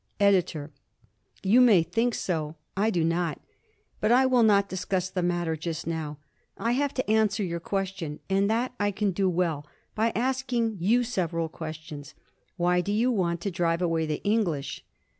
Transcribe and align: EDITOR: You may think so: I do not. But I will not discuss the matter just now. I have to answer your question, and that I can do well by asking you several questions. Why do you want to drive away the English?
EDITOR: 0.19 0.71
You 1.43 1.61
may 1.61 1.83
think 1.83 2.15
so: 2.15 2.55
I 2.75 2.89
do 2.89 3.03
not. 3.03 3.39
But 3.99 4.11
I 4.11 4.25
will 4.25 4.41
not 4.41 4.67
discuss 4.67 5.11
the 5.11 5.21
matter 5.21 5.55
just 5.55 5.85
now. 5.85 6.17
I 6.57 6.71
have 6.71 6.91
to 6.95 7.07
answer 7.07 7.43
your 7.43 7.59
question, 7.59 8.19
and 8.27 8.49
that 8.49 8.73
I 8.79 8.89
can 8.89 9.11
do 9.11 9.29
well 9.29 9.63
by 9.93 10.09
asking 10.15 10.77
you 10.79 11.03
several 11.03 11.49
questions. 11.49 12.15
Why 12.57 12.81
do 12.81 12.91
you 12.91 13.11
want 13.11 13.41
to 13.41 13.51
drive 13.51 13.83
away 13.83 14.07
the 14.07 14.23
English? 14.23 14.83